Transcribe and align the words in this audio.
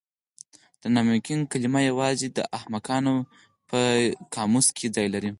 د 0.81 0.83
ناممکن 0.95 1.39
کلمه 1.51 1.81
یوازې 1.89 2.27
د 2.37 2.39
احمقانو 2.57 3.15
په 3.69 3.79
قاموس 4.35 4.67
کې 4.77 4.87
ځای 4.95 5.07
لري. 5.13 5.29